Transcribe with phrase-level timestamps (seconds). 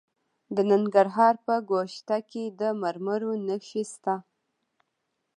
[0.55, 4.15] د ننګرهار په ګوشته کې د مرمرو نښې شته.